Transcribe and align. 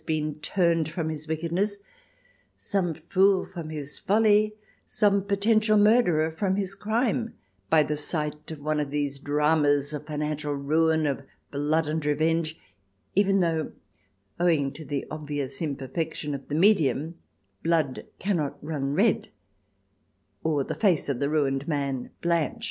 XX] 0.01 0.05
TRIER 0.05 0.17
283 0.17 0.19
been 0.55 0.83
turned 0.83 0.89
from 0.89 1.09
his 1.11 1.27
wickedness, 1.27 1.77
some 2.57 2.93
fool 2.95 3.45
from 3.45 3.69
his 3.69 3.99
folly, 3.99 4.55
some 4.87 5.21
potential 5.23 5.77
murderer 5.77 6.31
from 6.31 6.55
his 6.55 6.73
crime, 6.73 7.35
by 7.69 7.83
the 7.83 7.95
sight 7.95 8.49
of 8.49 8.59
one 8.61 8.79
of 8.79 8.89
these 8.89 9.19
dramas 9.19 9.93
of 9.93 10.07
financial 10.07 10.53
ruin, 10.53 11.05
of 11.05 11.21
blood 11.51 11.85
and 11.85 12.03
revenge, 12.03 12.57
even 13.13 13.41
though, 13.41 13.73
owing 14.39 14.73
to 14.73 14.83
the 14.83 15.05
obvious 15.11 15.61
imperfection 15.61 16.33
of 16.33 16.47
the 16.47 16.55
medium, 16.55 17.19
blood 17.61 18.07
cannot 18.17 18.57
run 18.65 18.95
red 18.95 19.29
or 20.43 20.63
the 20.63 20.73
face 20.73 21.09
of 21.09 21.19
the 21.19 21.29
ruined 21.29 21.67
man 21.67 22.09
blanch. 22.23 22.57